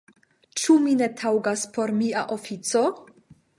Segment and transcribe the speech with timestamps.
[0.61, 2.85] Ĉu mi ne taŭgas por mia ofico?